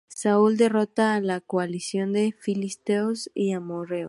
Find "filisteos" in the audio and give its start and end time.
2.35-3.29